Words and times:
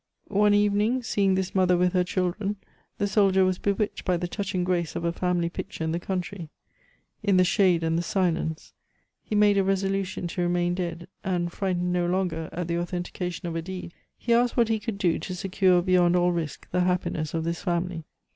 One 0.29 0.55
evening, 0.55 1.03
seeing 1.03 1.35
this 1.35 1.53
mother 1.53 1.77
with 1.77 1.93
her 1.93 2.03
children, 2.03 2.55
the 2.97 3.05
soldier 3.05 3.45
was 3.45 3.59
bewitched 3.59 4.03
by 4.03 4.17
the 4.17 4.27
touching 4.27 4.63
grace 4.63 4.95
of 4.95 5.03
a 5.05 5.13
family 5.13 5.47
picture 5.47 5.83
in 5.83 5.91
the 5.91 5.99
country, 5.99 6.49
in 7.21 7.37
the 7.37 7.43
shade 7.43 7.83
and 7.83 7.99
the 7.99 8.01
silence; 8.01 8.73
he 9.21 9.35
made 9.35 9.59
a 9.59 9.63
resolution 9.63 10.25
to 10.29 10.41
remain 10.41 10.73
dead, 10.73 11.07
and, 11.23 11.51
frightened 11.51 11.93
no 11.93 12.07
longer 12.07 12.49
at 12.51 12.67
the 12.67 12.79
authentication 12.79 13.47
of 13.47 13.55
a 13.55 13.61
deed, 13.61 13.93
he 14.17 14.33
asked 14.33 14.57
what 14.57 14.69
he 14.69 14.79
could 14.79 14.97
do 14.97 15.19
to 15.19 15.35
secure 15.35 15.83
beyond 15.83 16.15
all 16.15 16.31
risk 16.31 16.67
the 16.71 16.81
happiness 16.81 17.35
of 17.35 17.43
this 17.43 17.61
family. 17.61 18.03